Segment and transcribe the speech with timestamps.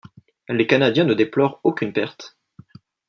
[0.49, 2.35] Les Canadiens ne déplorent aucune perte.